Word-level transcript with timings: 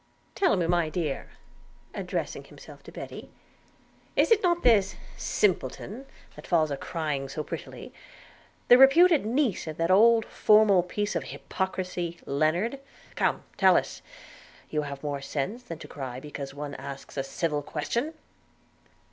'Tell 0.33 0.55
me, 0.55 0.65
my 0.65 0.89
dear,' 0.89 1.29
addressing 1.93 2.45
himself 2.45 2.81
to 2.81 2.91
Betty, 2.91 3.29
'is 4.15 4.33
not 4.41 4.63
this 4.63 4.93
little 4.95 5.07
simpleton, 5.15 6.07
that 6.35 6.47
falls 6.47 6.71
a 6.71 6.75
crying 6.77 7.29
so 7.29 7.43
prettily, 7.43 7.93
the 8.67 8.79
reputed 8.79 9.27
niece 9.27 9.67
of 9.67 9.77
that 9.77 9.91
old 9.91 10.25
formal 10.25 10.81
piece 10.81 11.15
of 11.15 11.25
hypocrisy, 11.25 12.17
Lennard? 12.25 12.79
Come, 13.15 13.43
tell 13.57 13.77
us– 13.77 14.01
you 14.71 14.81
have 14.81 15.03
more 15.03 15.21
sense 15.21 15.61
than 15.61 15.77
to 15.77 15.87
cry 15.87 16.19
because 16.19 16.51
one 16.51 16.73
asks 16.73 17.15
a 17.15 17.21
civil 17.23 17.61
question.' 17.61 18.15